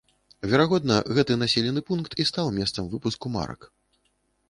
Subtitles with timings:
[0.53, 3.73] Верагодна, гэты населены пункт і стаў месцам выпуску марак.